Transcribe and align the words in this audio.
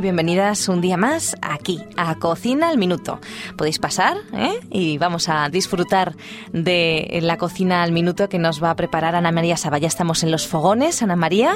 bienvenidas 0.00 0.68
un 0.68 0.80
día 0.80 0.96
más 0.96 1.36
aquí 1.40 1.80
a 1.96 2.16
Cocina 2.16 2.68
al 2.68 2.78
Minuto. 2.78 3.20
Podéis 3.56 3.78
pasar 3.78 4.16
¿eh? 4.34 4.60
y 4.70 4.98
vamos 4.98 5.28
a 5.28 5.48
disfrutar 5.48 6.14
de 6.52 7.18
la 7.22 7.38
cocina 7.38 7.82
al 7.82 7.92
minuto 7.92 8.28
que 8.28 8.38
nos 8.38 8.62
va 8.62 8.70
a 8.70 8.76
preparar 8.76 9.14
Ana 9.14 9.32
María 9.32 9.56
Saba. 9.56 9.78
Ya 9.78 9.88
estamos 9.88 10.22
en 10.22 10.30
los 10.30 10.46
fogones, 10.46 11.02
Ana 11.02 11.16
María. 11.16 11.54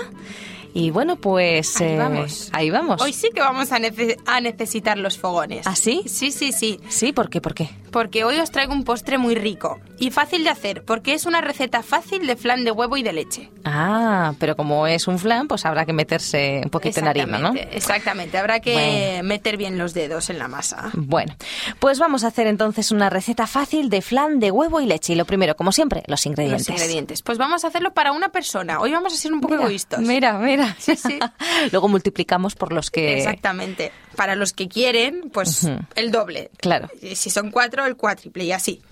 Y 0.72 0.90
bueno, 0.90 1.16
pues 1.16 1.80
Ahí 1.80 1.88
eh, 1.88 1.96
vamos. 1.98 2.50
ahí 2.52 2.70
vamos. 2.70 3.00
Hoy 3.02 3.12
sí 3.12 3.30
que 3.34 3.40
vamos 3.40 3.72
a, 3.72 3.78
nece- 3.78 4.16
a 4.26 4.40
necesitar 4.40 4.98
los 4.98 5.18
fogones. 5.18 5.66
¿Ah, 5.66 5.74
sí? 5.76 6.02
Sí, 6.06 6.30
sí, 6.32 6.52
sí. 6.52 6.80
Sí, 6.88 7.12
¿por 7.12 7.28
qué? 7.28 7.40
¿Por 7.40 7.54
qué? 7.54 7.70
Porque 7.90 8.22
hoy 8.24 8.38
os 8.38 8.50
traigo 8.52 8.72
un 8.72 8.84
postre 8.84 9.18
muy 9.18 9.34
rico 9.34 9.80
y 9.98 10.10
fácil 10.10 10.44
de 10.44 10.50
hacer, 10.50 10.84
porque 10.84 11.12
es 11.14 11.26
una 11.26 11.40
receta 11.40 11.82
fácil 11.82 12.24
de 12.26 12.36
flan 12.36 12.64
de 12.64 12.70
huevo 12.70 12.96
y 12.96 13.02
de 13.02 13.12
leche. 13.12 13.50
Ah, 13.64 14.32
pero 14.38 14.54
como 14.54 14.86
es 14.86 15.08
un 15.08 15.18
flan, 15.18 15.48
pues 15.48 15.66
habrá 15.66 15.84
que 15.86 15.92
meterse 15.92 16.60
un 16.64 16.70
poquito 16.70 17.00
en 17.00 17.08
harina, 17.08 17.38
¿no? 17.38 17.52
Exactamente, 17.54 18.38
habrá 18.38 18.60
que 18.60 18.72
Bueno. 18.74 19.28
meter 19.28 19.56
bien 19.56 19.76
los 19.76 19.92
dedos 19.92 20.30
en 20.30 20.38
la 20.38 20.46
masa. 20.46 20.90
Bueno, 20.94 21.34
pues 21.80 21.98
vamos 21.98 22.22
a 22.22 22.28
hacer 22.28 22.46
entonces 22.46 22.92
una 22.92 23.10
receta 23.10 23.48
fácil 23.48 23.90
de 23.90 24.02
flan 24.02 24.38
de 24.38 24.52
huevo 24.52 24.80
y 24.80 24.86
leche. 24.86 25.14
Y 25.14 25.16
lo 25.16 25.24
primero, 25.24 25.56
como 25.56 25.72
siempre, 25.72 26.04
los 26.06 26.24
ingredientes. 26.26 26.68
Los 26.68 26.76
ingredientes. 26.78 27.22
Pues 27.22 27.38
vamos 27.38 27.64
a 27.64 27.68
hacerlo 27.68 27.92
para 27.92 28.12
una 28.12 28.28
persona. 28.28 28.78
Hoy 28.80 28.92
vamos 28.92 29.12
a 29.12 29.16
ser 29.16 29.32
un 29.32 29.40
poco 29.40 29.54
Mira, 29.54 29.64
egoístas. 29.64 30.00
Mira, 30.00 30.38
mira. 30.38 30.59
Sí, 30.78 30.96
sí. 30.96 31.18
Luego 31.72 31.88
multiplicamos 31.88 32.54
por 32.54 32.72
los 32.72 32.90
que... 32.90 33.18
Exactamente. 33.18 33.92
Para 34.16 34.34
los 34.34 34.52
que 34.52 34.68
quieren, 34.68 35.30
pues 35.32 35.68
el 35.94 36.10
doble. 36.10 36.50
Claro. 36.58 36.88
Si 37.14 37.30
son 37.30 37.50
cuatro, 37.50 37.86
el 37.86 37.96
cuádruple 37.96 38.44
y 38.44 38.52
así. 38.52 38.82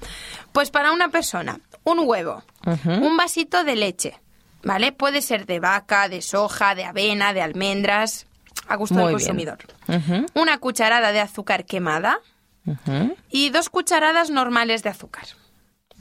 Pues 0.53 0.71
para 0.71 0.93
una 0.93 1.11
persona, 1.11 1.61
un 1.85 2.01
huevo, 2.01 2.43
un 2.87 3.17
vasito 3.17 3.65
de 3.65 3.77
leche, 3.77 4.19
¿vale? 4.63 4.93
Puede 4.93 5.23
ser 5.23 5.47
de 5.47 5.61
vaca, 5.61 6.09
de 6.09 6.23
soja, 6.23 6.75
de 6.75 6.85
avena, 6.85 7.33
de 7.33 7.43
almendras, 7.43 8.27
a 8.67 8.77
gusto 8.77 8.95
Muy 8.95 9.05
del 9.05 9.13
consumidor. 9.15 9.59
Una 10.35 10.59
cucharada 10.59 11.13
de 11.13 11.21
azúcar 11.21 11.65
quemada 11.65 12.21
y 13.31 13.51
dos 13.51 13.71
cucharadas 13.71 14.31
normales 14.31 14.83
de 14.83 14.91
azúcar. 14.91 15.27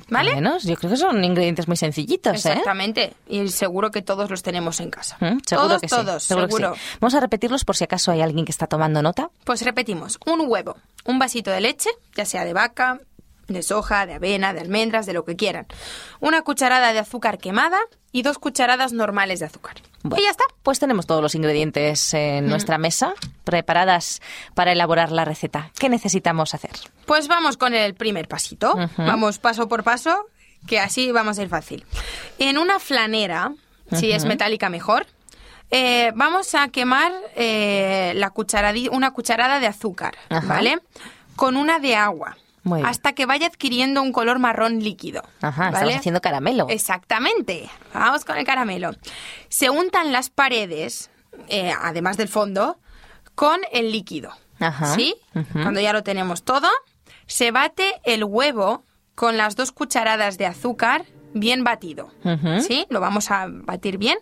¿Vale? 0.10 0.34
Bueno, 0.34 0.58
yo 0.60 0.76
creo 0.76 0.90
que 0.92 0.98
son 0.98 1.24
ingredientes 1.24 1.68
muy 1.68 1.76
sencillitos, 1.78 2.34
¿eh? 2.46 2.50
Exactamente. 2.50 3.14
Y 3.28 3.48
seguro 3.50 3.92
que 3.92 4.02
todos 4.02 4.30
los 4.30 4.42
tenemos 4.44 4.80
en 4.80 4.90
casa. 4.90 5.18
Mm, 5.20 5.40
Seguro 5.46 5.68
todos, 5.68 5.82
que 5.82 5.90
sí. 5.90 5.96
todos, 5.96 6.24
seguro 6.24 6.48
que 6.48 6.54
seguro. 6.54 6.76
sí. 6.76 6.82
Vamos 7.02 7.14
a 7.16 7.20
repetirlos 7.20 7.66
por 7.66 7.76
si 7.76 7.84
acaso 7.84 8.12
hay 8.12 8.22
alguien 8.22 8.46
que 8.46 8.52
está 8.52 8.68
tomando 8.68 9.02
nota. 9.02 9.30
Pues 9.44 9.62
repetimos, 9.64 10.18
un 10.26 10.42
huevo, 10.48 10.78
un 11.06 11.20
vasito 11.20 11.52
de 11.52 11.62
leche, 11.62 11.90
ya 12.16 12.26
sea 12.26 12.46
de 12.46 12.54
vaca, 12.54 13.02
de 13.48 13.64
soja, 13.64 14.06
de 14.06 14.14
avena, 14.14 14.54
de 14.54 14.62
almendras, 14.62 15.06
de 15.06 15.14
lo 15.14 15.26
que 15.26 15.36
quieran. 15.36 15.68
Una 16.20 16.42
cucharada 16.42 16.94
de 16.94 17.00
azúcar 17.00 17.38
quemada 17.38 17.80
y 18.18 18.24
dos 18.24 18.40
cucharadas 18.40 18.94
normales 18.94 19.40
de 19.40 19.46
azúcar. 19.46 19.76
Bueno, 20.02 20.20
y 20.22 20.26
ya 20.26 20.32
está. 20.32 20.44
Pues 20.64 20.80
tenemos 20.80 21.06
todos 21.06 21.22
los 21.22 21.36
ingredientes 21.36 22.14
en 22.16 22.48
nuestra 22.48 22.80
mesa 22.80 23.14
preparadas 23.44 24.22
para 24.56 24.72
elaborar 24.72 25.12
la 25.12 25.24
receta. 25.24 25.70
¿Qué 25.78 25.88
necesitamos 25.88 26.56
hacer? 26.56 26.72
Pues 27.06 27.28
vamos 27.28 27.58
con 27.58 27.76
el 27.76 27.94
primer 27.94 28.28
pasito. 28.28 28.74
Vamos 28.98 29.38
paso 29.38 29.68
por 29.68 29.84
paso, 29.84 30.26
que 30.66 30.80
así 30.80 31.12
vamos 31.12 31.38
a 31.38 31.44
ir 31.44 31.50
fácil. 31.50 31.86
En 32.40 32.58
una 32.58 32.80
flanera, 32.80 33.54
si 33.92 34.12
es 34.12 34.26
metálica 34.26 34.70
mejor, 34.70 35.06
eh, 35.70 36.12
vamos 36.16 36.56
a 36.56 36.70
quemar 36.70 37.12
eh, 37.36 38.14
la 38.16 38.34
cucharadi- 38.34 38.90
una 38.92 39.12
cucharada 39.12 39.60
de 39.60 39.68
azúcar, 39.68 40.16
Ajá. 40.30 40.48
¿vale? 40.48 40.80
Con 41.36 41.56
una 41.56 41.78
de 41.80 41.96
agua. 41.96 42.36
Muy 42.68 42.80
bien. 42.80 42.90
hasta 42.90 43.14
que 43.14 43.26
vaya 43.26 43.48
adquiriendo 43.48 44.02
un 44.02 44.12
color 44.12 44.40
marrón 44.40 44.84
líquido. 44.84 45.24
Ajá, 45.42 45.64
¿vale? 45.64 45.78
estamos 45.78 45.96
haciendo 45.96 46.22
caramelo. 46.22 46.68
Exactamente. 46.70 47.70
Vamos 47.94 48.26
con 48.26 48.38
el 48.38 48.46
caramelo. 48.46 48.92
Se 49.50 49.70
untan 49.70 50.12
las 50.12 50.30
paredes, 50.30 51.10
eh, 51.48 51.74
además 51.82 52.18
del 52.18 52.28
fondo, 52.28 52.80
con 53.36 53.60
el 53.72 53.92
líquido. 53.92 54.32
Ajá. 54.60 54.96
¿Sí? 54.96 55.16
Cuando 55.54 55.80
ya 55.80 55.94
lo 55.94 56.04
tenemos 56.04 56.44
todo, 56.44 56.68
se 57.28 57.52
bate 57.52 58.02
el 58.04 58.24
huevo 58.24 58.84
con 59.16 59.38
las 59.38 59.56
dos 59.56 59.72
cucharadas 59.72 60.38
de 60.38 60.46
azúcar 60.46 61.06
bien 61.34 61.64
batido. 61.64 62.12
¿Sí? 62.62 62.86
Lo 62.90 63.00
vamos 63.00 63.32
a 63.32 63.48
batir 63.50 63.98
bien. 63.98 64.18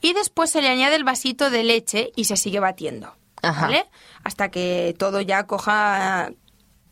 Y 0.00 0.12
después 0.12 0.50
se 0.50 0.60
le 0.60 0.68
añade 0.68 0.96
el 0.96 1.04
vasito 1.04 1.50
de 1.50 1.62
leche 1.62 2.12
y 2.16 2.24
se 2.24 2.36
sigue 2.36 2.60
batiendo. 2.60 3.14
Ajá. 3.42 3.62
¿Vale? 3.66 3.86
Hasta 4.22 4.50
que 4.50 4.94
todo 4.98 5.20
ya 5.20 5.46
coja. 5.46 6.30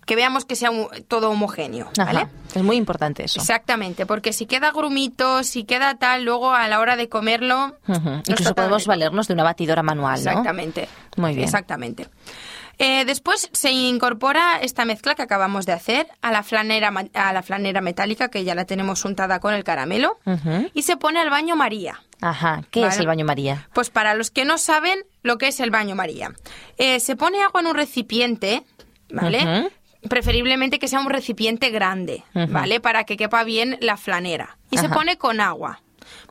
Que 0.06 0.16
veamos 0.16 0.44
que 0.44 0.56
sea 0.56 0.70
todo 1.08 1.30
homogéneo. 1.30 1.90
¿Vale? 1.96 2.20
Ajá. 2.20 2.30
Es 2.54 2.62
muy 2.62 2.76
importante 2.76 3.24
eso. 3.24 3.40
Exactamente, 3.40 4.04
porque 4.06 4.32
si 4.32 4.46
queda 4.46 4.70
grumito, 4.72 5.42
si 5.42 5.64
queda 5.64 5.94
tal, 5.96 6.24
luego 6.24 6.52
a 6.52 6.68
la 6.68 6.80
hora 6.80 6.96
de 6.96 7.08
comerlo. 7.08 7.76
No 7.86 8.22
Incluso 8.26 8.54
podemos 8.54 8.86
valernos 8.86 9.28
de 9.28 9.34
una 9.34 9.44
batidora 9.44 9.82
manual, 9.82 10.22
¿no? 10.24 10.30
Exactamente. 10.30 10.88
Muy 11.16 11.32
bien. 11.34 11.44
Exactamente. 11.44 12.08
Eh, 12.78 13.04
después 13.04 13.48
se 13.52 13.70
incorpora 13.70 14.58
esta 14.60 14.84
mezcla 14.84 15.14
que 15.14 15.22
acabamos 15.22 15.66
de 15.66 15.72
hacer 15.72 16.08
a 16.22 16.32
la 16.32 16.42
flanera 16.42 16.92
a 17.14 17.32
la 17.32 17.42
flanera 17.42 17.80
metálica 17.82 18.28
que 18.28 18.44
ya 18.44 18.54
la 18.54 18.64
tenemos 18.64 19.04
untada 19.04 19.40
con 19.40 19.52
el 19.54 19.62
caramelo 19.62 20.18
y 20.74 20.82
se 20.82 20.96
pone 20.96 21.20
al 21.20 21.28
baño 21.30 21.54
María. 21.54 22.00
Ajá. 22.22 22.62
¿Qué 22.70 22.80
Vale. 22.80 22.92
es 22.94 22.98
el 22.98 23.06
baño 23.06 23.24
María? 23.26 23.68
Pues 23.74 23.90
para 23.90 24.14
los 24.14 24.30
que 24.30 24.44
no 24.46 24.56
saben 24.56 24.98
lo 25.22 25.36
que 25.38 25.48
es 25.48 25.60
el 25.60 25.70
baño 25.70 25.94
María, 25.94 26.32
Eh, 26.78 26.98
se 26.98 27.14
pone 27.14 27.42
agua 27.42 27.60
en 27.60 27.66
un 27.68 27.74
recipiente, 27.76 28.64
¿vale? 29.10 29.70
Preferiblemente 30.08 30.78
que 30.78 30.88
sea 30.88 31.00
un 31.00 31.10
recipiente 31.10 31.70
grande. 31.70 32.24
¿vale? 32.48 32.80
Para 32.80 33.04
que 33.04 33.16
quepa 33.16 33.44
bien 33.44 33.78
la 33.80 33.96
flanera. 33.96 34.58
Y 34.70 34.78
se 34.78 34.88
pone 34.88 35.16
con 35.18 35.40
agua. 35.40 35.82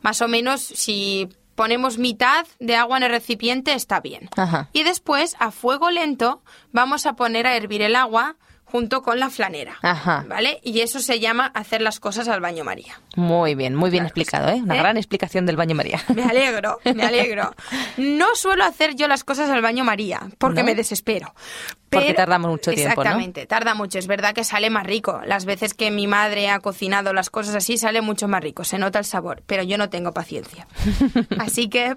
Más 0.02 0.20
o 0.20 0.28
menos, 0.28 0.60
si 0.62 1.28
ponemos 1.54 1.98
mitad 1.98 2.46
de 2.60 2.76
agua 2.76 2.96
en 2.96 3.04
el 3.04 3.10
recipiente, 3.10 3.72
está 3.74 4.00
bien. 4.00 4.28
Ajá. 4.36 4.68
Y 4.72 4.82
después, 4.82 5.36
a 5.38 5.50
fuego 5.50 5.90
lento, 5.90 6.42
vamos 6.72 7.06
a 7.06 7.14
poner 7.14 7.46
a 7.46 7.56
hervir 7.56 7.82
el 7.82 7.96
agua 7.96 8.36
junto 8.64 9.02
con 9.02 9.20
la 9.20 9.28
flanera. 9.28 9.74
Ajá. 9.82 10.24
¿Vale? 10.28 10.58
Y 10.62 10.80
eso 10.80 10.98
se 10.98 11.20
llama 11.20 11.46
hacer 11.54 11.82
las 11.82 12.00
cosas 12.00 12.26
al 12.28 12.40
baño 12.40 12.64
María. 12.64 12.98
Muy 13.16 13.54
bien, 13.54 13.74
muy 13.74 13.90
bien 13.90 14.04
Claro 14.04 14.08
explicado. 14.08 14.48
¿eh? 14.48 14.62
Una 14.62 14.76
¿Eh? 14.76 14.78
gran 14.78 14.96
explicación 14.96 15.44
del 15.44 15.56
baño 15.56 15.74
María. 15.74 16.02
Me 16.14 16.24
alegro, 16.24 16.78
me 16.94 17.04
alegro. 17.04 17.54
No 17.98 18.34
suelo 18.34 18.64
hacer 18.64 18.94
yo 18.94 19.08
las 19.08 19.24
cosas 19.24 19.50
al 19.50 19.60
baño 19.60 19.84
María, 19.84 20.22
porque 20.38 20.60
¿No? 20.60 20.66
me 20.66 20.74
desespero. 20.74 21.34
Porque 21.92 22.14
tardamos 22.14 22.50
mucho 22.50 22.72
tiempo, 22.72 22.96
¿no? 22.96 23.02
Exactamente, 23.02 23.46
tarda 23.46 23.74
mucho. 23.74 23.98
Es 23.98 24.06
verdad 24.06 24.34
que 24.34 24.44
sale 24.44 24.70
más 24.70 24.86
rico. 24.86 25.20
Las 25.26 25.44
veces 25.44 25.74
que 25.74 25.90
mi 25.90 26.06
madre 26.06 26.48
ha 26.50 26.58
cocinado 26.60 27.12
las 27.12 27.30
cosas 27.30 27.54
así, 27.54 27.76
sale 27.78 28.00
mucho 28.00 28.28
más 28.28 28.42
rico. 28.42 28.64
Se 28.64 28.78
nota 28.78 28.98
el 28.98 29.04
sabor, 29.04 29.42
pero 29.46 29.62
yo 29.62 29.78
no 29.78 29.88
tengo 29.90 30.12
paciencia. 30.12 30.66
Así 31.38 31.68
que 31.68 31.94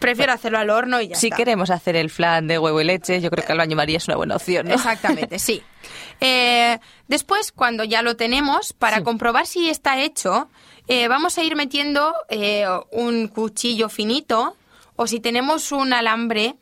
prefiero 0.00 0.32
hacerlo 0.32 0.58
al 0.58 0.70
horno 0.70 1.00
y 1.00 1.08
ya 1.08 1.16
Si 1.16 1.26
está. 1.26 1.36
queremos 1.36 1.70
hacer 1.70 1.96
el 1.96 2.08
flan 2.10 2.46
de 2.46 2.58
huevo 2.58 2.80
y 2.80 2.84
leche, 2.84 3.20
yo 3.20 3.30
creo 3.30 3.44
que 3.44 3.52
el 3.52 3.58
baño 3.58 3.76
María 3.76 3.98
es 3.98 4.08
una 4.08 4.16
buena 4.16 4.36
opción, 4.36 4.68
¿no? 4.68 4.74
Exactamente, 4.74 5.38
sí. 5.38 5.62
Eh, 6.20 6.78
después, 7.08 7.52
cuando 7.52 7.84
ya 7.84 8.02
lo 8.02 8.16
tenemos, 8.16 8.72
para 8.72 8.98
Sí. 8.98 9.02
comprobar 9.02 9.46
si 9.46 9.68
está 9.68 10.00
hecho, 10.00 10.48
eh, 10.88 11.08
vamos 11.08 11.36
a 11.38 11.42
ir 11.42 11.56
metiendo 11.56 12.14
eh, 12.30 12.64
un 12.92 13.28
cuchillo 13.28 13.88
finito 13.88 14.56
o 14.96 15.06
si 15.06 15.20
tenemos 15.20 15.72
un 15.72 15.92
alambre 15.92 16.54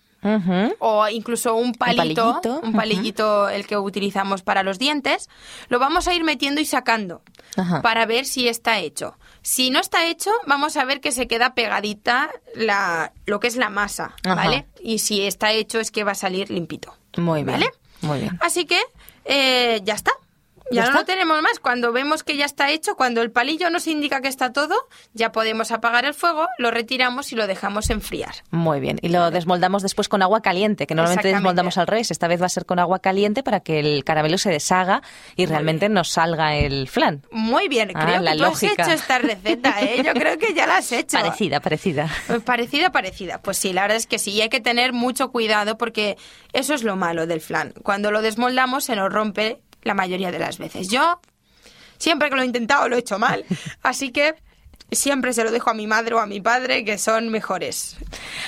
O 0.78 1.06
incluso 1.08 1.54
un 1.54 1.74
palito, 1.74 2.22
palillito, 2.22 2.60
un 2.60 2.72
palillito 2.72 3.48
el 3.48 3.66
que 3.66 3.76
utilizamos 3.76 4.42
para 4.42 4.62
los 4.62 4.78
dientes, 4.78 5.28
lo 5.68 5.78
vamos 5.78 6.08
a 6.08 6.14
ir 6.14 6.24
metiendo 6.24 6.60
y 6.60 6.64
sacando 6.64 7.22
para 7.82 8.06
ver 8.06 8.24
si 8.24 8.48
está 8.48 8.78
hecho. 8.78 9.16
Si 9.42 9.70
no 9.70 9.78
está 9.78 10.06
hecho, 10.06 10.30
vamos 10.46 10.76
a 10.76 10.84
ver 10.84 11.00
que 11.00 11.12
se 11.12 11.26
queda 11.26 11.54
pegadita 11.54 12.30
la, 12.54 13.12
lo 13.26 13.40
que 13.40 13.48
es 13.48 13.56
la 13.56 13.68
masa. 13.68 14.14
¿vale? 14.24 14.66
Y 14.80 15.00
si 15.00 15.22
está 15.22 15.52
hecho 15.52 15.80
es 15.80 15.90
que 15.90 16.04
va 16.04 16.12
a 16.12 16.16
salir 16.16 16.50
limpito. 16.50 16.96
Muy 17.16 17.44
bien. 17.44 17.58
¿Vale? 17.58 17.70
Muy 18.00 18.20
bien. 18.20 18.38
Así 18.40 18.64
que 18.64 18.80
eh, 19.24 19.80
ya 19.84 19.94
está. 19.94 20.12
¿Ya 20.70 20.86
Ya, 20.86 20.90
no 20.92 21.04
tenemos 21.04 21.40
más. 21.42 21.58
Cuando 21.60 21.92
vemos 21.92 22.22
que 22.24 22.36
ya 22.36 22.44
está 22.46 22.70
hecho, 22.70 22.96
cuando 22.96 23.20
el 23.22 23.30
palillo 23.30 23.68
nos 23.70 23.86
indica 23.86 24.20
que 24.20 24.28
está 24.28 24.52
todo, 24.52 24.74
ya 25.12 25.30
podemos 25.32 25.70
apagar 25.72 26.04
el 26.04 26.14
fuego, 26.14 26.48
lo 26.58 26.70
retiramos 26.70 27.32
y 27.32 27.36
lo 27.36 27.46
dejamos 27.46 27.90
enfriar. 27.90 28.34
Muy 28.50 28.80
bien. 28.80 28.98
Y 29.02 29.08
lo 29.08 29.30
desmoldamos 29.30 29.82
después 29.82 30.08
con 30.08 30.22
agua 30.22 30.40
caliente, 30.42 30.86
que 30.86 30.94
normalmente 30.94 31.28
desmoldamos 31.28 31.76
al 31.78 31.86
revés. 31.86 32.10
Esta 32.10 32.28
vez 32.28 32.40
va 32.40 32.46
a 32.46 32.50
ser 32.50 32.64
con 32.66 32.78
agua 32.78 33.00
caliente 33.00 33.42
para 33.42 33.60
que 33.60 33.78
el 33.80 34.04
caramelo 34.04 34.38
se 34.38 34.50
deshaga 34.50 35.02
y 35.36 35.46
realmente 35.46 35.88
nos 35.88 36.10
salga 36.10 36.54
el 36.56 36.88
flan. 36.88 37.22
Muy 37.30 37.68
bien, 37.68 37.90
Ah, 37.94 38.04
creo 38.04 38.20
la 38.22 38.32
que 38.32 38.38
tú 38.38 38.44
lógica. 38.44 38.82
has 38.84 38.88
hecho 38.88 38.90
esta 39.02 39.18
receta, 39.18 39.80
¿eh? 39.82 40.02
Yo 40.04 40.12
creo 40.14 40.38
que 40.38 40.54
ya 40.54 40.66
la 40.66 40.78
has 40.78 40.90
hecho. 40.92 41.18
Parecida, 41.18 41.60
parecida. 41.60 42.08
Eh, 42.28 42.40
Parecida, 42.40 42.90
parecida. 42.90 43.40
Pues 43.42 43.58
sí, 43.58 43.72
la 43.72 43.82
verdad 43.82 43.96
es 43.98 44.06
que 44.06 44.18
sí, 44.18 44.30
y 44.32 44.40
hay 44.40 44.48
que 44.48 44.60
tener 44.60 44.92
mucho 44.92 45.30
cuidado 45.30 45.76
porque 45.76 46.16
eso 46.52 46.74
es 46.74 46.82
lo 46.84 46.96
malo 46.96 47.26
del 47.26 47.40
flan. 47.40 47.72
Cuando 47.82 48.10
lo 48.10 48.22
desmoldamos 48.22 48.84
se 48.84 48.96
nos 48.96 49.12
rompe 49.12 49.60
la 49.84 49.94
mayoría 49.94 50.30
de 50.32 50.38
las 50.38 50.58
veces. 50.58 50.88
Yo 50.88 51.20
siempre 51.98 52.28
que 52.30 52.36
lo 52.36 52.42
he 52.42 52.46
intentado 52.46 52.88
lo 52.88 52.96
he 52.96 53.00
hecho 53.00 53.18
mal, 53.18 53.44
así 53.82 54.10
que 54.10 54.34
siempre 54.92 55.32
se 55.32 55.42
lo 55.42 55.50
dejo 55.50 55.70
a 55.70 55.74
mi 55.74 55.88
madre 55.88 56.14
o 56.14 56.20
a 56.20 56.26
mi 56.26 56.40
padre, 56.40 56.84
que 56.84 56.98
son 56.98 57.28
mejores. 57.28 57.96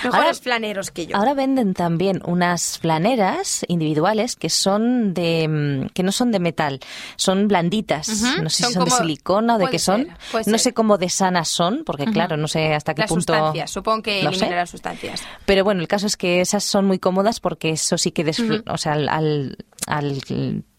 Mejores 0.03 0.13
Ahora- 0.27 0.33
flaneros 0.35 0.91
que 0.91 1.07
yo. 1.07 1.17
Ahora 1.17 1.33
venden 1.33 1.73
también 1.73 2.21
unas 2.23 2.77
flaneras 2.77 3.65
individuales 3.67 4.37
que 4.37 4.49
son 4.49 5.13
de 5.13 5.47
mm, 5.49 5.89
que 5.89 6.03
no 6.03 6.13
son 6.13 6.31
de 6.31 6.39
metal, 6.39 6.79
son 7.17 7.49
blanditas. 7.49 8.07
No 8.41 8.49
sé 8.49 8.63
son 8.63 8.69
si 8.69 8.73
son 8.75 8.85
de 8.85 8.91
silicona 8.91 9.55
o 9.55 9.57
de 9.57 9.67
qué 9.67 9.79
son. 9.79 10.07
ser, 10.31 10.47
no 10.47 10.57
sé 10.57 10.73
cómo 10.73 10.97
de 10.97 11.09
sanas 11.09 11.49
son, 11.49 11.83
porque 11.85 12.05
claro, 12.05 12.37
no 12.37 12.47
sé 12.47 12.73
hasta 12.73 12.93
qué 12.93 13.01
las 13.01 13.09
punto. 13.09 13.33
sustancias, 13.33 13.71
supongo 13.71 14.03
que 14.03 14.23
las 14.23 14.69
sustancias. 14.69 15.23
Pero 15.45 15.65
bueno, 15.65 15.81
el 15.81 15.87
caso 15.89 16.07
es 16.07 16.15
que 16.15 16.39
esas 16.39 16.63
son 16.63 16.85
muy 16.85 16.99
cómodas 16.99 17.41
porque 17.41 17.71
eso 17.71 17.97
sí 17.97 18.11
que 18.11 18.25
desfl- 18.25 18.63
o 18.71 18.77
sea, 18.77 18.93
al, 18.93 19.09
al- 19.09 19.57
al 19.87 20.21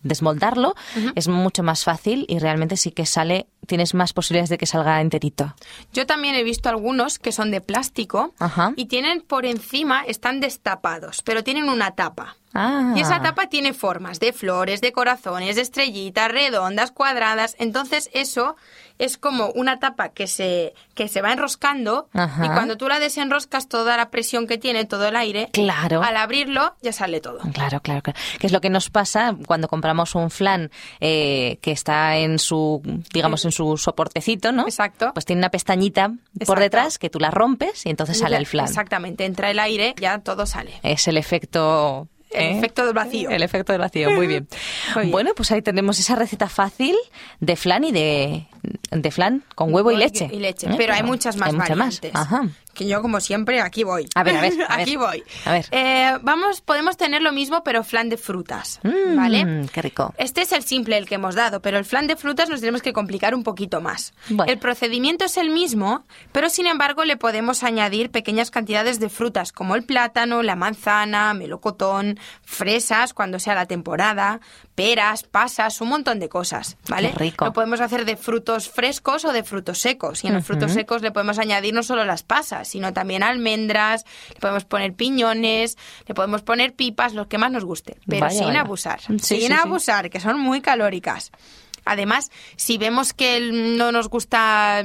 desmoldarlo 0.09 0.75
es 1.15 1.29
mucho 1.29 1.63
más 1.63 1.85
fácil 1.85 2.27
y 2.29 2.39
realmente 2.39 2.77
sí 2.77 2.91
que 2.91 3.07
sale, 3.07 3.47
tienes 3.67 3.95
más 3.95 4.13
posibilidades 4.13 4.51
de 4.51 4.59
que 4.59 4.67
salga 4.67 5.01
enterito. 5.01 5.55
Yo 5.93 6.07
también 6.07 6.35
he 6.35 6.43
visto 6.43 6.69
algunos 6.69 7.19
que 7.19 7.33
son 7.33 7.51
de 7.51 7.61
plástico 7.61 8.35
Ajá. 8.39 8.73
y 8.77 8.87
tienen 8.87 9.21
por 9.21 9.47
encima, 9.47 10.03
están 10.03 10.41
destapados, 10.41 11.23
pero 11.23 11.45
tienen 11.45 11.69
una 11.69 11.93
tapa. 11.93 12.37
Ah. 12.55 12.95
Y 12.97 13.01
esa 13.01 13.21
tapa 13.23 13.49
tiene 13.49 13.73
formas 13.75 14.21
de 14.21 14.33
flores, 14.33 14.81
de 14.81 14.93
corazones, 14.93 15.57
de 15.57 15.63
estrellitas, 15.63 16.31
redondas, 16.31 16.91
cuadradas. 16.93 17.55
Entonces 17.59 18.09
eso 18.13 18.57
es 18.99 19.17
como 19.17 19.51
una 19.51 19.79
tapa 19.79 20.09
que 20.09 20.27
se, 20.27 20.75
que 20.95 21.07
se 21.07 21.23
va 21.23 21.33
enroscando 21.33 22.09
Ajá. 22.15 22.47
y 22.47 22.49
cuando 22.49 22.77
tú 22.77 22.89
la 22.89 22.99
desenroscas 22.99 23.69
toda 23.69 23.97
la 23.97 24.11
presión 24.11 24.49
que 24.49 24.59
tiene, 24.59 24.87
todo 24.87 25.07
el 25.07 25.15
aire, 25.15 25.51
Claro. 25.53 26.03
al 26.03 26.17
abrirlo 26.17 26.75
ya 26.83 26.93
sale 26.93 27.21
todo. 27.21 27.39
Claro, 27.53 27.81
claro, 27.81 28.03
claro. 28.03 28.19
Que 28.41 28.47
es 28.49 28.53
lo 28.53 28.61
que 28.61 28.71
nos 28.71 28.91
pasa 28.91 29.37
cuando 29.47 29.69
compramos 29.69 30.17
un 30.17 30.31
flan 30.31 30.71
eh, 30.99 31.59
que 31.63 31.71
está 31.71 32.17
en 32.17 32.41
su, 32.41 32.83
digamos, 33.13 33.45
en 33.45 33.53
su 33.53 33.77
soportecito, 33.77 34.51
¿no? 34.51 34.63
Exacto. 34.63 35.13
Pues 35.15 35.25
tiene 35.27 35.41
una 35.41 35.51
pestañita 35.51 36.09
por 36.09 36.17
Exacto. 36.41 36.61
detrás 36.61 36.99
que 36.99 37.09
tú 37.11 37.21
la 37.21 37.31
rompes 37.31 37.87
y 37.87 37.91
entonces 37.91 38.19
sale 38.19 38.37
el 38.37 38.47
flan. 38.47 38.67
Exactamente, 38.67 39.25
entra 39.27 39.51
el 39.51 39.61
aire, 39.61 39.95
ya 40.01 40.19
todo 40.19 40.45
sale. 40.47 40.81
Es 40.83 41.07
el 41.07 41.19
efecto... 41.19 42.09
El 42.31 42.45
¿eh? 42.45 42.59
efecto 42.59 42.85
del 42.85 42.95
vacío. 42.95 43.31
El 43.31 43.43
efecto 43.43 43.73
del 43.73 43.81
vacío, 43.81 44.11
muy 44.11 44.27
bien. 44.27 44.49
Muy 44.95 45.03
bien. 45.05 45.13
Bueno, 45.13 45.31
pues 45.35 45.51
ahí 45.53 45.63
tenemos 45.63 45.99
esa 45.99 46.15
receta 46.15 46.49
fácil 46.49 46.97
de 47.41 47.57
flan 47.57 47.85
y 47.85 47.93
de, 47.93 48.47
de 48.91 49.11
flan 49.11 49.45
con 49.55 49.73
huevo 49.73 49.91
y 49.91 49.97
leche. 49.97 50.29
Y 50.33 50.39
leche. 50.39 50.67
¿Eh? 50.69 50.75
Pero 50.77 50.95
hay 50.95 51.03
muchas 51.03 51.37
más 51.37 51.49
hay 51.49 51.55
muchas 51.55 51.77
más. 51.77 52.01
variantes. 52.01 52.13
Ajá. 52.15 52.49
Que 52.79 52.87
yo, 52.87 53.03
como 53.03 53.19
siempre, 53.21 53.61
aquí 53.61 53.83
voy. 53.83 54.07
A 54.15 54.23
ver, 54.23 54.37
a 54.37 54.41
ver, 54.41 54.53
a 54.53 54.57
ver. 54.77 54.81
aquí 54.83 54.97
voy. 54.97 55.25
A 55.45 55.51
ver. 55.53 55.67
Eh, 55.73 56.17
vamos, 56.23 56.61
podemos 56.61 56.97
tener 56.97 57.23
lo 57.23 57.33
mismo, 57.33 57.65
pero 57.65 57.83
flan 57.83 58.09
de 58.09 58.17
frutas. 58.17 58.79
Mm, 58.85 59.17
¿Vale? 59.17 59.67
Qué 59.73 59.83
rico. 59.83 60.15
Este 60.17 60.43
es 60.43 60.53
el 60.53 60.63
simple 60.63 60.97
el 60.97 61.09
que 61.09 61.17
hemos 61.17 61.35
dado, 61.35 61.61
pero 61.61 61.77
el 61.77 61.85
flan 61.85 62.07
de 62.07 62.15
frutas 62.15 62.49
nos 62.49 62.61
tenemos 62.61 62.81
que 62.81 62.93
complicar 62.93 63.35
un 63.35 63.43
poquito 63.43 63.81
más. 63.81 64.15
Bueno. 64.29 64.53
El 64.53 64.61
procedimiento 64.61 65.25
es 65.25 65.37
el 65.39 65.51
mismo, 65.51 66.05
pero 66.31 66.49
sin 66.51 66.69
embargo 66.69 67.05
le 67.05 67.17
podemos 67.17 67.65
añadir 67.65 68.13
pequeñas 68.13 68.53
cantidades 68.53 69.01
de 69.01 69.09
frutas 69.09 69.51
como 69.51 69.75
el 69.75 69.83
plátano, 69.83 70.45
la 70.45 70.55
manzana, 70.55 71.35
melocotón, 71.35 72.21
fresas 72.45 73.13
cuando 73.13 73.41
sea 73.41 73.57
la 73.57 73.67
temporada, 73.67 74.39
peras, 74.77 75.25
pasas, 75.25 75.81
un 75.81 75.89
montón 75.89 76.21
de 76.21 76.29
cosas, 76.29 76.77
¿vale? 76.89 77.11
Qué 77.11 77.19
rico. 77.19 77.45
Lo 77.45 77.53
podemos 77.53 77.81
hacer 77.81 78.05
de 78.05 78.17
frutos 78.17 78.69
frescos 78.69 79.25
o 79.25 79.33
de 79.33 79.43
frutos 79.43 79.81
secos. 79.81 80.23
Y 80.23 80.29
en 80.29 80.35
los 80.35 80.45
frutos 80.45 80.73
secos 80.73 81.03
le 81.03 81.11
podemos 81.11 81.41
añadir 81.41 81.75
no 81.75 81.83
solo 81.83 82.05
las 82.05 82.23
pasas, 82.23 82.68
sino 82.69 82.93
también 82.93 83.23
almendras, 83.23 84.05
le 84.35 84.41
podemos 84.41 84.65
poner 84.65 84.95
piñones, 84.95 85.77
le 86.07 86.15
podemos 86.15 86.43
poner 86.43 86.75
pipas, 86.75 87.15
lo 87.15 87.29
que 87.29 87.39
más 87.39 87.51
nos 87.51 87.65
guste, 87.65 87.99
pero 88.07 88.27
Vaya, 88.27 88.39
sin 88.39 88.49
vaya. 88.49 88.61
abusar. 88.61 89.01
Sí, 89.01 89.07
sin 89.07 89.19
sí, 89.19 89.47
sí. 89.47 89.53
abusar, 89.53 90.11
que 90.11 90.21
son 90.21 90.39
muy 90.39 90.61
calóricas. 90.61 91.31
Además, 91.85 92.31
si 92.57 92.77
vemos 92.77 93.15
que 93.15 93.51
no 93.51 93.93
nos 93.93 94.11
gusta 94.11 94.85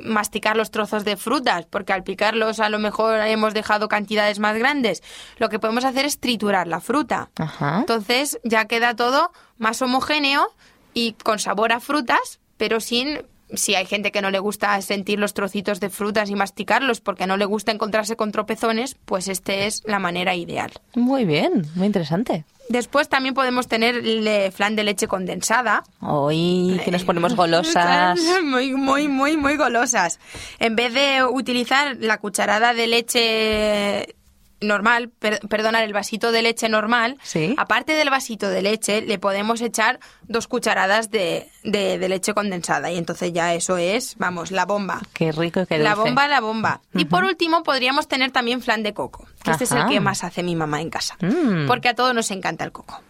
masticar 0.00 0.56
los 0.56 0.70
trozos 0.70 1.04
de 1.04 1.18
frutas, 1.18 1.66
porque 1.66 1.92
al 1.92 2.04
picarlos 2.04 2.58
a 2.58 2.70
lo 2.70 2.78
mejor 2.78 3.20
hemos 3.20 3.52
dejado 3.52 3.88
cantidades 3.88 4.38
más 4.38 4.56
grandes, 4.56 5.02
lo 5.36 5.50
que 5.50 5.58
podemos 5.58 5.84
hacer 5.84 6.06
es 6.06 6.20
triturar 6.20 6.66
la 6.66 6.80
fruta. 6.80 7.28
Ajá. 7.36 7.80
Entonces 7.80 8.40
ya 8.44 8.64
queda 8.64 8.96
todo 8.96 9.30
más 9.58 9.82
homogéneo 9.82 10.46
y 10.94 11.12
con 11.22 11.38
sabor 11.38 11.72
a 11.72 11.80
frutas, 11.80 12.40
pero 12.56 12.80
sin... 12.80 13.26
Si 13.54 13.74
hay 13.74 13.86
gente 13.86 14.12
que 14.12 14.22
no 14.22 14.30
le 14.30 14.38
gusta 14.38 14.80
sentir 14.82 15.18
los 15.18 15.34
trocitos 15.34 15.80
de 15.80 15.90
frutas 15.90 16.30
y 16.30 16.34
masticarlos 16.34 17.00
porque 17.00 17.26
no 17.26 17.36
le 17.36 17.44
gusta 17.44 17.72
encontrarse 17.72 18.16
con 18.16 18.32
tropezones, 18.32 18.96
pues 19.04 19.28
este 19.28 19.66
es 19.66 19.82
la 19.86 19.98
manera 19.98 20.34
ideal. 20.34 20.70
Muy 20.94 21.24
bien, 21.24 21.66
muy 21.74 21.86
interesante. 21.86 22.44
Después 22.68 23.08
también 23.08 23.34
podemos 23.34 23.66
tener 23.66 23.96
el 23.96 24.52
flan 24.52 24.76
de 24.76 24.84
leche 24.84 25.08
condensada. 25.08 25.84
Hoy 26.00 26.78
que 26.84 26.90
nos 26.90 27.04
ponemos 27.04 27.34
golosas. 27.36 28.20
Muy, 28.44 28.74
muy, 28.74 29.08
muy, 29.08 29.36
muy 29.38 29.56
golosas. 29.56 30.20
En 30.58 30.76
vez 30.76 30.92
de 30.92 31.24
utilizar 31.24 31.96
la 31.98 32.18
cucharada 32.18 32.74
de 32.74 32.86
leche 32.86 34.16
normal, 34.60 35.10
per- 35.10 35.40
perdonar, 35.48 35.82
el 35.84 35.92
vasito 35.92 36.32
de 36.32 36.42
leche 36.42 36.68
normal, 36.68 37.16
Sí. 37.22 37.54
aparte 37.58 37.92
del 37.94 38.10
vasito 38.10 38.48
de 38.48 38.62
leche, 38.62 39.02
le 39.02 39.18
podemos 39.18 39.60
echar 39.60 40.00
dos 40.22 40.48
cucharadas 40.48 41.10
de, 41.10 41.48
de- 41.64 41.98
de 41.98 42.08
leche 42.08 42.34
condensada. 42.34 42.90
Y 42.90 42.96
entonces 42.98 43.32
ya 43.32 43.54
eso 43.54 43.76
es, 43.78 44.16
vamos, 44.18 44.50
la 44.50 44.64
bomba. 44.66 45.00
Qué 45.14 45.32
rico 45.32 45.60
y 45.60 45.66
qué 45.66 45.78
La 45.78 45.94
dulce. 45.94 46.08
bomba, 46.10 46.28
la 46.28 46.40
bomba. 46.40 46.80
Y 46.94 47.04
por 47.06 47.24
último, 47.24 47.62
podríamos 47.62 48.08
tener 48.08 48.30
también 48.32 48.60
flan 48.62 48.82
de 48.82 48.94
coco, 48.94 49.26
que 49.44 49.50
este 49.52 49.64
es 49.64 49.72
el 49.72 49.86
que 49.86 50.00
más 50.00 50.24
hace 50.24 50.42
mi 50.42 50.56
mamá 50.56 50.80
en 50.80 50.90
casa. 50.90 51.16
Mm. 51.20 51.66
Porque 51.66 51.88
a 51.88 51.94
todos 51.94 52.14
nos 52.14 52.30
encanta 52.30 52.64
el 52.64 52.72
coco. 52.72 53.00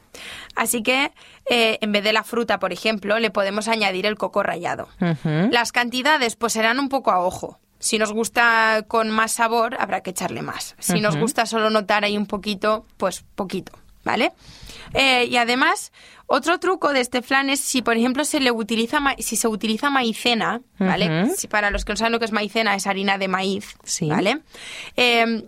Así 0.57 0.83
que, 0.83 1.13
eh, 1.49 1.79
en 1.81 1.93
vez 1.93 2.03
de 2.03 2.13
la 2.13 2.25
fruta, 2.25 2.59
por 2.59 2.73
ejemplo, 2.73 3.19
le 3.21 3.31
podemos 3.31 3.69
añadir 3.69 4.05
el 4.07 4.17
coco 4.17 4.43
rallado. 4.43 4.89
Las 5.25 5.71
cantidades, 5.71 6.35
pues 6.35 6.53
serán 6.55 6.81
un 6.81 6.89
poco 6.89 7.13
a 7.13 7.21
ojo. 7.21 7.59
Si 7.79 7.99
nos 7.99 8.13
gusta 8.13 8.85
con 8.89 9.11
más 9.11 9.33
sabor, 9.33 9.77
habrá 9.79 10.01
que 10.03 10.11
echarle 10.11 10.43
más. 10.43 10.75
Si 10.79 11.01
nos 11.01 11.17
gusta 11.17 11.47
solo 11.47 11.71
notar 11.71 12.05
ahí 12.05 12.17
un 12.17 12.27
poquito, 12.27 12.87
pues 12.97 13.25
poquito, 13.35 13.73
¿vale? 14.05 14.33
Eh, 14.95 15.27
y 15.31 15.37
además, 15.37 15.93
otro 16.27 16.59
truco 16.59 16.93
de 16.93 17.01
este 17.01 17.23
flan 17.23 17.51
es 17.51 17.61
si, 17.61 17.83
por 17.83 17.97
ejemplo, 17.97 18.25
se 18.25 18.41
le 18.41 18.51
utiliza 18.51 18.99
si 19.19 19.37
se 19.37 19.47
utiliza 19.49 19.91
maicena, 19.91 20.61
¿vale? 20.79 21.31
Si 21.37 21.47
para 21.47 21.71
los 21.71 21.85
que 21.85 21.93
no 21.93 21.97
saben 21.97 22.13
lo 22.13 22.19
que 22.19 22.25
es 22.25 22.33
maicena, 22.33 22.75
es 22.75 22.87
harina 22.87 23.17
de 23.19 23.29
maíz, 23.29 23.77
Sí. 23.85 24.09
¿vale? 24.09 24.41
Eh, 24.97 25.47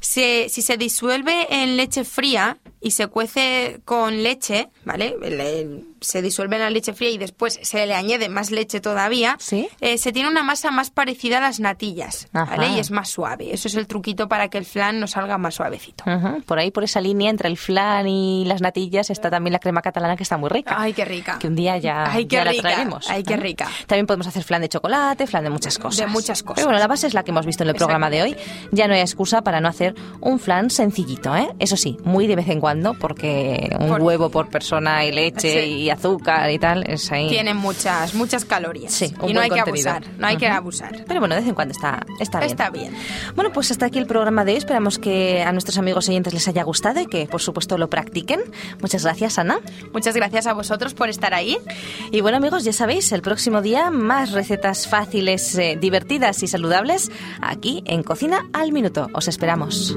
se- 0.00 0.48
si 0.50 0.62
se 0.62 0.76
disuelve 0.76 1.46
en 1.62 1.76
leche 1.76 2.04
fría 2.04 2.58
y 2.84 2.90
se 2.92 3.06
cuece 3.08 3.80
con 3.84 4.22
leche, 4.22 4.68
¿vale? 4.84 5.16
El- 5.22 5.88
se 6.00 6.20
disuelve 6.20 6.56
en 6.56 6.62
la 6.62 6.68
leche 6.68 6.92
fría 6.92 7.08
y 7.08 7.16
después 7.16 7.58
se 7.62 7.86
le 7.86 7.94
añade 7.94 8.28
más 8.28 8.50
leche 8.50 8.78
todavía, 8.80 9.36
Sí. 9.40 9.68
eh, 9.80 9.96
se 9.96 10.12
tiene 10.12 10.28
una 10.28 10.42
masa 10.42 10.70
más 10.70 10.90
parecida 10.90 11.38
a 11.38 11.40
las 11.40 11.60
natillas, 11.60 12.28
¿vale? 12.32 12.66
Ajá. 12.66 12.76
Y 12.76 12.78
es 12.78 12.90
más 12.90 13.08
suave. 13.08 13.54
Eso 13.54 13.68
es 13.68 13.74
el 13.74 13.86
truquito 13.86 14.28
para 14.28 14.48
que 14.48 14.58
el 14.58 14.66
flan 14.66 15.00
nos 15.00 15.12
salga 15.12 15.38
más 15.38 15.54
suavecito. 15.54 16.04
Por 16.44 16.58
ahí, 16.58 16.70
por 16.70 16.84
esa 16.84 17.00
línea 17.00 17.30
entre 17.30 17.48
el 17.48 17.56
flan 17.56 18.06
y 18.06 18.44
las 18.44 18.60
natillas, 18.60 19.08
está 19.08 19.30
también 19.30 19.54
la 19.54 19.60
crema 19.60 19.80
catalana 19.80 20.14
que 20.14 20.24
está 20.24 20.36
muy 20.36 20.50
rica. 20.50 20.76
Ay, 20.78 20.92
qué 20.92 21.06
rica. 21.06 21.38
Que 21.38 21.46
un 21.46 21.54
día 21.56 21.78
ya, 21.78 22.04
Ay, 22.12 22.26
qué 22.26 22.36
ya 22.36 22.44
la 22.44 22.50
rica. 22.50 22.62
traeremos. 22.62 23.08
Ay, 23.08 23.22
qué 23.22 23.32
¿eh? 23.34 23.38
rica. 23.38 23.66
También 23.86 24.06
podemos 24.06 24.26
hacer 24.26 24.44
flan 24.44 24.60
de 24.60 24.68
chocolate, 24.68 25.26
flan 25.26 25.44
de 25.44 25.48
muchas 25.50 25.78
cosas. 25.78 26.00
De 26.00 26.06
muchas 26.06 26.42
cosas. 26.42 26.56
Pero 26.56 26.66
bueno, 26.66 26.80
la 26.80 26.86
base 26.86 27.06
es 27.06 27.14
la 27.14 27.22
que 27.22 27.30
hemos 27.30 27.46
visto 27.46 27.62
en 27.62 27.70
el 27.70 27.76
programa 27.76 28.10
de 28.10 28.20
hoy. 28.22 28.36
Ya 28.72 28.88
no 28.88 28.92
hay 28.94 29.00
excusa 29.00 29.40
para 29.40 29.62
no 29.62 29.68
hacer 29.68 29.94
un 30.20 30.38
flan 30.38 30.68
sencillito, 30.68 31.34
¿eh? 31.34 31.48
Eso 31.60 31.78
sí, 31.78 31.96
muy 32.04 32.26
de 32.26 32.36
vez 32.36 32.48
en 32.48 32.60
cuando, 32.60 32.73
porque 32.98 33.70
un 33.78 33.88
Por- 33.88 34.02
huevo 34.02 34.30
por 34.30 34.48
persona 34.48 35.04
y 35.04 35.12
leche 35.12 35.62
Sí. 35.62 35.68
y 35.82 35.90
azúcar 35.90 36.50
y 36.50 36.58
tal, 36.58 36.84
es 36.88 37.10
ahí. 37.12 37.28
Tiene 37.28 37.54
muchas, 37.54 38.14
muchas 38.14 38.44
calorías. 38.44 38.92
Sí, 38.92 39.14
y 39.26 39.32
no 39.32 39.40
hay 39.40 39.50
que 39.50 39.60
abusar. 39.60 40.04
No 40.18 40.26
hay 40.26 40.36
que 40.36 40.48
abusar. 40.48 41.04
Pero 41.06 41.20
bueno, 41.20 41.34
de 41.36 41.40
vez 41.42 41.48
en 41.48 41.54
cuando 41.54 41.72
está, 41.72 42.04
está 42.20 42.40
bien. 42.40 42.50
Está 42.50 42.70
bien. 42.70 42.94
Bueno, 43.36 43.52
pues 43.52 43.70
hasta 43.70 43.86
aquí 43.86 43.98
el 43.98 44.06
programa 44.06 44.44
de 44.44 44.52
hoy. 44.52 44.58
Esperamos 44.58 44.98
que 44.98 45.42
a 45.42 45.52
nuestros 45.52 45.78
amigos 45.78 46.08
oyentes 46.08 46.34
les 46.34 46.48
haya 46.48 46.62
gustado 46.64 47.00
y 47.00 47.06
que, 47.06 47.26
por 47.26 47.40
supuesto, 47.40 47.78
lo 47.78 47.88
practiquen. 47.88 48.40
Muchas 48.80 49.04
gracias, 49.04 49.38
Ana. 49.38 49.58
Muchas 49.92 50.14
gracias 50.16 50.46
a 50.46 50.52
vosotros 50.54 50.94
por 50.94 51.08
estar 51.08 51.34
ahí. 51.34 51.56
Y 52.10 52.20
bueno, 52.20 52.38
amigos, 52.38 52.64
ya 52.64 52.72
sabéis, 52.72 53.12
el 53.12 53.22
próximo 53.22 53.62
día 53.62 53.90
más 53.90 54.32
recetas 54.32 54.88
fáciles, 54.88 55.54
eh, 55.56 55.78
divertidas 55.80 56.42
y 56.42 56.46
saludables 56.48 57.10
aquí 57.40 57.82
en 57.86 58.02
Cocina 58.02 58.48
al 58.52 58.72
Minuto. 58.72 59.08
Os 59.12 59.28
esperamos. 59.28 59.96